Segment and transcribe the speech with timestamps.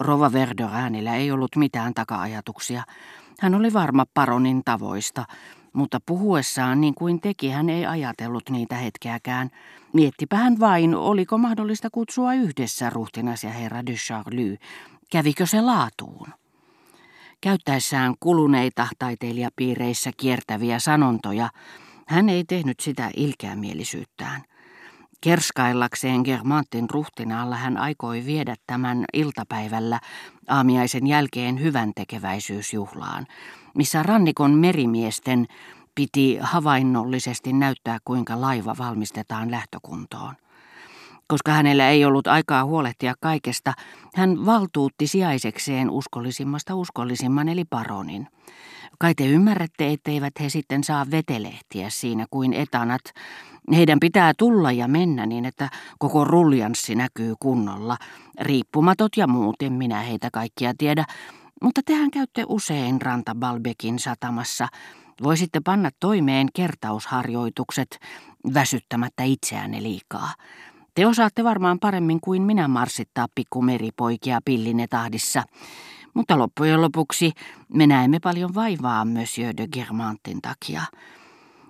[0.00, 2.82] Rova Verderäänillä ei ollut mitään taka-ajatuksia.
[3.40, 5.24] Hän oli varma paronin tavoista,
[5.72, 9.50] mutta puhuessaan niin kuin teki hän ei ajatellut niitä hetkeäkään.
[9.92, 14.58] Miettipä hän vain, oliko mahdollista kutsua yhdessä ruhtinas ja herra de Charlie.
[15.10, 16.26] Kävikö se laatuun?
[17.40, 21.48] Käyttäessään kuluneita taiteilijapiireissä kiertäviä sanontoja,
[22.06, 24.42] hän ei tehnyt sitä ilkeämielisyyttään.
[25.24, 30.00] Kerskaillakseen Germantin ruhtinaalla hän aikoi viedä tämän iltapäivällä
[30.48, 33.26] aamiaisen jälkeen hyvän tekeväisyysjuhlaan,
[33.74, 35.46] missä rannikon merimiesten
[35.94, 40.34] piti havainnollisesti näyttää kuinka laiva valmistetaan lähtökuntoon.
[41.28, 43.72] Koska hänellä ei ollut aikaa huolehtia kaikesta,
[44.14, 48.28] hän valtuutti sijaisekseen uskollisimmasta uskollisimman eli paronin.
[48.98, 53.00] Kai te ymmärrätte, etteivät he sitten saa vetelehtiä siinä kuin etanat.
[53.74, 55.68] Heidän pitää tulla ja mennä niin, että
[55.98, 57.96] koko ruljanssi näkyy kunnolla.
[58.40, 61.04] Riippumatot ja muut, en minä heitä kaikkia tiedä.
[61.62, 64.68] Mutta tehän käytte usein Ranta Balbekin satamassa.
[65.22, 67.98] Voisitte panna toimeen kertausharjoitukset
[68.54, 70.32] väsyttämättä itseänne liikaa.
[70.94, 75.42] Te osaatte varmaan paremmin kuin minä marssittaa pikkumeripoikia pillinetahdissa.
[76.14, 77.32] Mutta loppujen lopuksi
[77.68, 80.82] me näemme paljon vaivaa Monsieur de Germantin takia.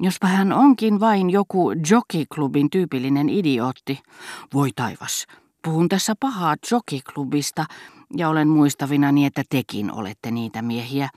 [0.00, 4.00] Jospa hän onkin vain joku jockeyklubin tyypillinen idiootti.
[4.54, 5.26] Voi taivas,
[5.62, 7.64] puhun tässä pahaa jockeyklubista
[8.16, 11.08] ja olen muistavinani, että tekin olette niitä miehiä.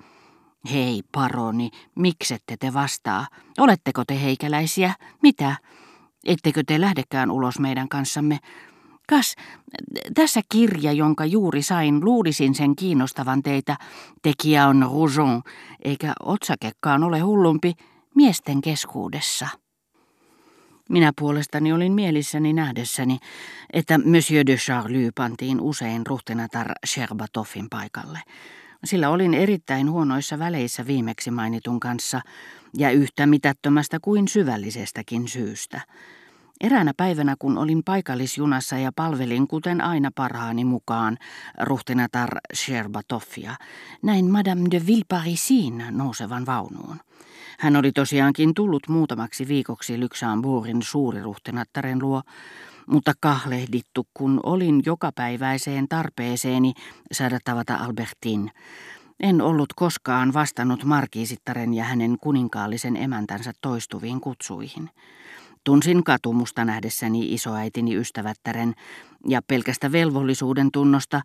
[0.71, 3.27] Hei, paroni, miksette te vastaa?
[3.57, 4.93] Oletteko te heikäläisiä?
[5.21, 5.55] Mitä?
[6.25, 8.39] Ettekö te lähdekään ulos meidän kanssamme?
[9.09, 9.35] Kas,
[10.13, 13.77] tässä kirja, jonka juuri sain, luulisin sen kiinnostavan teitä.
[14.21, 15.41] Tekijä on Roujon,
[15.83, 17.73] eikä otsakekaan ole hullumpi
[18.15, 19.47] miesten keskuudessa.
[20.89, 23.17] Minä puolestani olin mielissäni nähdessäni,
[23.73, 28.19] että Monsieur de Charlie pantiin usein ruhtinatar Sherbatoffin paikalle.
[28.83, 32.21] Sillä olin erittäin huonoissa väleissä viimeksi mainitun kanssa
[32.77, 35.81] ja yhtä mitättömästä kuin syvällisestäkin syystä.
[36.61, 41.17] Eräänä päivänä, kun olin paikallisjunassa ja palvelin kuten aina parhaani mukaan
[41.61, 43.55] ruhtinatar Sherbatoffia,
[44.03, 46.99] näin Madame de Villeparisin nousevan vaunuun.
[47.59, 52.21] Hän oli tosiaankin tullut muutamaksi viikoksi Luxembourgin suuriruhtinattaren luo,
[52.91, 56.73] mutta kahlehdittu, kun olin jokapäiväiseen tarpeeseeni
[57.11, 58.51] saada tavata Albertin.
[59.19, 64.89] En ollut koskaan vastannut markiisittaren ja hänen kuninkaallisen emäntänsä toistuviin kutsuihin.
[65.63, 68.73] Tunsin katumusta nähdessäni isoäitini ystävättären
[69.27, 71.21] ja pelkästä velvollisuuden tunnosta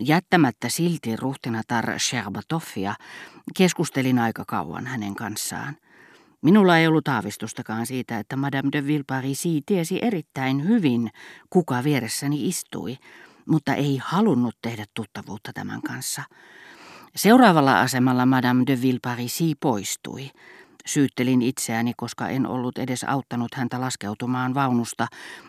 [0.00, 2.94] jättämättä silti ruhtinatar Sherbatoffia
[3.56, 5.76] keskustelin aika kauan hänen kanssaan.
[6.42, 11.10] Minulla ei ollut aavistustakaan siitä, että Madame de Villeparisi tiesi erittäin hyvin,
[11.50, 12.96] kuka vieressäni istui,
[13.48, 16.22] mutta ei halunnut tehdä tuttavuutta tämän kanssa.
[17.16, 20.30] Seuraavalla asemalla Madame de Villeparisi poistui.
[20.86, 25.06] Syyttelin itseäni, koska en ollut edes auttanut häntä laskeutumaan vaunusta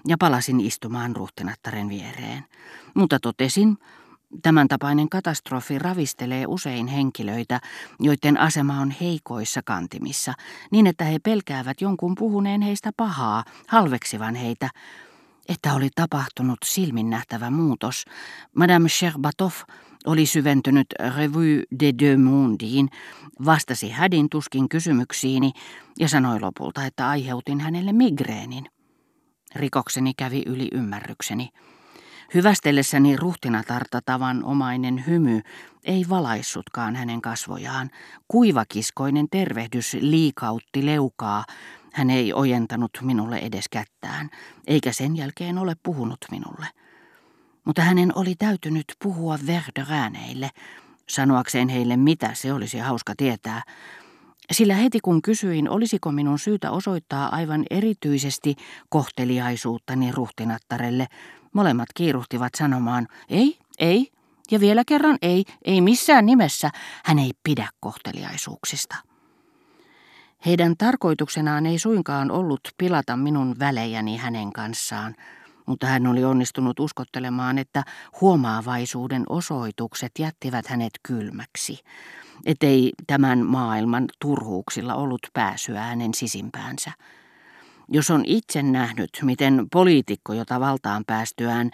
[0.08, 2.46] ja palasin istumaan ruhtinattaren viereen.
[2.94, 3.78] Mutta totesin,
[4.42, 7.60] Tämän tapainen katastrofi ravistelee usein henkilöitä,
[8.00, 10.34] joiden asema on heikoissa kantimissa,
[10.72, 14.70] niin että he pelkäävät jonkun puhuneen heistä pahaa, halveksivan heitä,
[15.50, 18.06] että oli tapahtunut silminnähtävä muutos.
[18.56, 19.52] Madame Sherbatov
[20.06, 20.88] oli syventynyt
[21.18, 22.90] Revue de deux Mondiin,
[23.46, 25.52] vastasi hädin tuskin kysymyksiini
[26.00, 28.66] ja sanoi lopulta, että aiheutin hänelle migreenin.
[29.56, 31.50] Rikokseni kävi yli ymmärrykseni.
[32.34, 35.42] Hyvästellessäni ruhtinatarta tavan omainen hymy
[35.84, 37.90] ei valaissutkaan hänen kasvojaan.
[38.28, 41.46] Kuivakiskoinen tervehdys liikautti leukaa.
[41.94, 44.30] Hän ei ojentanut minulle edes kättään,
[44.68, 46.68] eikä sen jälkeen ole puhunut minulle.
[47.66, 50.50] Mutta hänen oli täytynyt puhua Verderääneille,
[51.08, 53.62] sanoakseen heille mitä se olisi hauska tietää.
[54.52, 58.56] Sillä heti kun kysyin, olisiko minun syytä osoittaa aivan erityisesti
[58.90, 61.08] kohteliaisuuttani ruhtinattarelle,
[61.54, 64.12] Molemmat kiiruhtivat sanomaan, ei, ei,
[64.52, 66.70] ja vielä kerran ei, ei missään nimessä,
[67.06, 68.96] hän ei pidä kohteliaisuuksista.
[70.46, 75.16] Heidän tarkoituksenaan ei suinkaan ollut pilata minun välejäni hänen kanssaan,
[75.70, 77.84] mutta hän oli onnistunut uskottelemaan, että
[78.22, 81.80] huomaavaisuuden osoitukset jättivät hänet kylmäksi,
[82.46, 86.92] ettei tämän maailman turhuuksilla ollut pääsyä hänen sisimpäänsä.
[87.92, 91.72] Jos on itse nähnyt, miten poliitikko, jota valtaan päästyään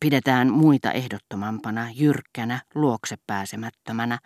[0.00, 4.18] pidetään muita ehdottomampana, jyrkkänä, luokse pääsemättömänä,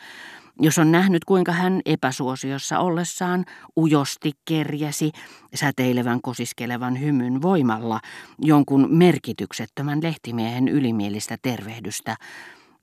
[0.61, 3.45] jos on nähnyt, kuinka hän epäsuosiossa ollessaan
[3.77, 5.11] ujosti kerjäsi
[5.55, 8.01] säteilevän kosiskelevan hymyn voimalla
[8.39, 12.17] jonkun merkityksettömän lehtimiehen ylimielistä tervehdystä,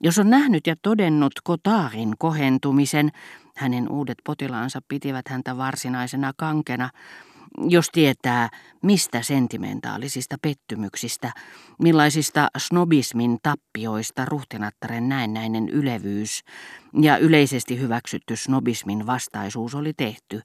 [0.00, 3.10] Jos on nähnyt ja todennut Kotaarin kohentumisen,
[3.56, 6.90] hänen uudet potilaansa pitivät häntä varsinaisena kankena,
[7.68, 8.48] jos tietää,
[8.82, 11.32] mistä sentimentaalisista pettymyksistä,
[11.82, 16.42] millaisista snobismin tappioista ruhtinattaren näennäinen ylevyys
[17.00, 20.40] ja yleisesti hyväksytty snobismin vastaisuus oli tehty,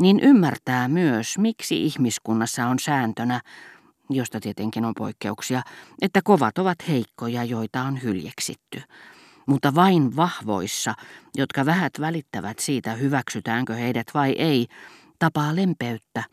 [0.00, 3.40] niin ymmärtää myös, miksi ihmiskunnassa on sääntönä,
[4.10, 5.62] josta tietenkin on poikkeuksia,
[6.02, 8.82] että kovat ovat heikkoja, joita on hyljeksitty.
[9.46, 10.94] Mutta vain vahvoissa,
[11.36, 14.66] jotka vähät välittävät siitä, hyväksytäänkö heidät vai ei,
[15.18, 16.24] tapaa lempeyttä,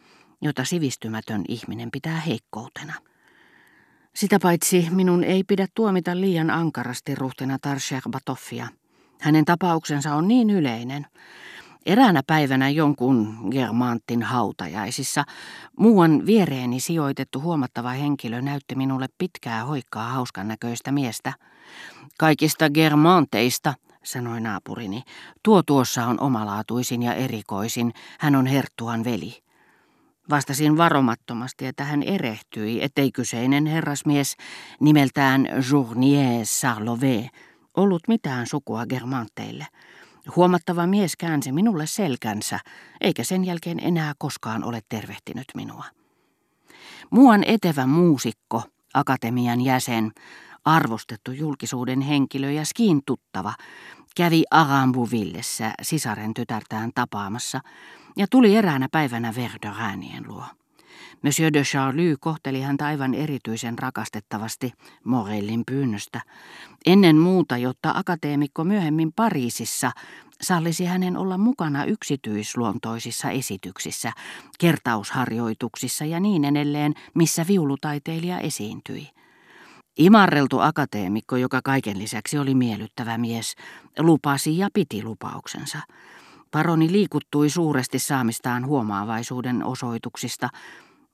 [0.44, 2.94] jota sivistymätön ihminen pitää heikkoutena.
[4.16, 8.68] Sitä paitsi minun ei pidä tuomita liian ankarasti ruhtina Tarsherbatoffia.
[9.22, 11.06] Hänen tapauksensa on niin yleinen.
[11.86, 15.24] Eräänä päivänä jonkun Germantin hautajaisissa
[15.80, 21.34] muuan viereeni sijoitettu huomattava henkilö näytti minulle pitkää hoikkaa hauskan näköistä miestä.
[22.20, 23.74] Kaikista Germanteista,
[24.04, 25.04] sanoi naapurini,
[25.44, 29.43] tuo tuossa on omalaatuisin ja erikoisin, hän on Herttuan veli.
[30.30, 34.36] Vastasin varomattomasti, että hän erehtyi, ettei kyseinen herrasmies
[34.80, 37.30] nimeltään Journier Sarlové
[37.78, 39.68] ollut mitään sukua Germanteille.
[40.36, 42.60] Huomattava mies käänsi minulle selkänsä,
[43.02, 45.86] eikä sen jälkeen enää koskaan ole tervehtinyt minua.
[47.10, 50.12] Muuan etevä muusikko, akatemian jäsen,
[50.66, 53.54] arvostettu julkisuuden henkilö ja skiin tuttava,
[54.16, 57.60] kävi Arambuvillessä sisaren tytärtään tapaamassa
[58.16, 60.46] ja tuli eräänä päivänä Verderäänien luo.
[61.24, 64.74] Monsieur de Charlie kohteli häntä aivan erityisen rakastettavasti
[65.04, 66.22] Morellin pyynnöstä.
[66.86, 69.92] Ennen muuta, jotta akateemikko myöhemmin Pariisissa
[70.42, 74.12] sallisi hänen olla mukana yksityisluontoisissa esityksissä,
[74.60, 79.10] kertausharjoituksissa ja niin edelleen, missä viulutaiteilija esiintyi.
[79.98, 83.56] Imarreltu akateemikko, joka kaiken lisäksi oli miellyttävä mies,
[84.00, 85.80] lupasi ja piti lupauksensa.
[86.54, 90.50] Paroni liikuttui suuresti saamistaan huomaavaisuuden osoituksista.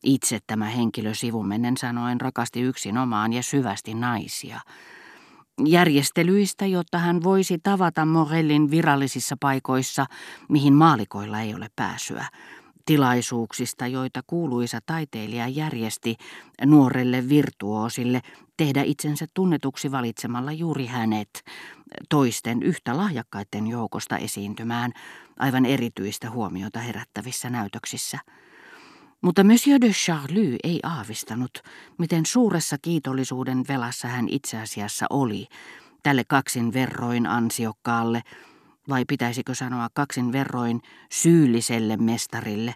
[0.04, 4.60] Itse tämä henkilö sivumennen sanoen rakasti yksin omaan ja syvästi naisia.
[5.66, 10.06] Järjestelyistä, jotta hän voisi tavata Morellin virallisissa paikoissa,
[10.50, 12.26] mihin maalikoilla ei ole pääsyä
[12.86, 16.16] tilaisuuksista, joita kuuluisa taiteilija järjesti
[16.66, 18.22] nuorelle virtuoosille
[18.60, 21.30] tehdä itsensä tunnetuksi valitsemalla juuri hänet
[22.10, 24.92] toisten yhtä lahjakkaiden joukosta esiintymään
[25.40, 28.20] aivan erityistä huomiota herättävissä näytöksissä.
[29.22, 31.52] Mutta Monsieur de Charlie ei aavistanut,
[31.98, 35.48] miten suuressa kiitollisuuden velassa hän itse asiassa oli
[36.04, 38.22] tälle kaksin verroin ansiokkaalle,
[38.90, 40.82] vai pitäisikö sanoa kaksin verroin
[41.12, 42.76] syylliselle mestarille.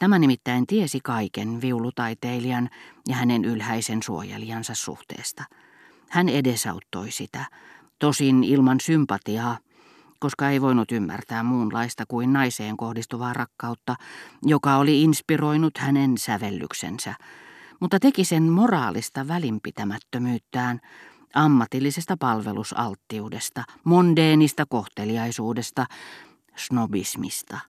[0.00, 2.70] Tämä nimittäin tiesi kaiken viulutaiteilijan
[3.08, 5.44] ja hänen ylhäisen suojelijansa suhteesta.
[6.08, 7.44] Hän edesauttoi sitä,
[7.98, 9.58] tosin ilman sympatiaa,
[10.18, 13.96] koska ei voinut ymmärtää muunlaista kuin naiseen kohdistuvaa rakkautta,
[14.42, 17.14] joka oli inspiroinut hänen sävellyksensä,
[17.80, 20.80] mutta teki sen moraalista välinpitämättömyyttään,
[21.34, 25.86] ammatillisesta palvelusalttiudesta, mondeenista kohteliaisuudesta,
[26.56, 27.58] snobismista.